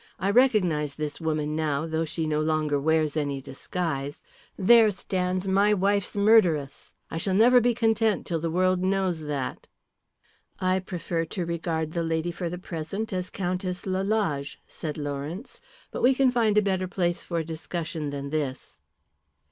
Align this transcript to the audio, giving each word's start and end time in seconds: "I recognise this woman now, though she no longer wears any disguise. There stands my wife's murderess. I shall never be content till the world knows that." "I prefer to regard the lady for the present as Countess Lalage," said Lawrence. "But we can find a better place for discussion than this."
"I 0.17 0.31
recognise 0.31 0.95
this 0.95 1.21
woman 1.21 1.55
now, 1.55 1.85
though 1.85 2.05
she 2.05 2.25
no 2.25 2.39
longer 2.39 2.79
wears 2.79 3.15
any 3.15 3.39
disguise. 3.39 4.23
There 4.57 4.89
stands 4.89 5.47
my 5.47 5.75
wife's 5.75 6.17
murderess. 6.17 6.95
I 7.11 7.19
shall 7.19 7.35
never 7.35 7.61
be 7.61 7.75
content 7.75 8.25
till 8.25 8.39
the 8.39 8.49
world 8.49 8.81
knows 8.81 9.21
that." 9.25 9.67
"I 10.59 10.79
prefer 10.79 11.25
to 11.25 11.45
regard 11.45 11.91
the 11.91 12.01
lady 12.01 12.31
for 12.31 12.49
the 12.49 12.57
present 12.57 13.13
as 13.13 13.29
Countess 13.29 13.85
Lalage," 13.85 14.57
said 14.65 14.97
Lawrence. 14.97 15.61
"But 15.91 16.01
we 16.01 16.15
can 16.15 16.31
find 16.31 16.57
a 16.57 16.63
better 16.63 16.87
place 16.87 17.21
for 17.21 17.43
discussion 17.43 18.09
than 18.09 18.31
this." 18.31 18.79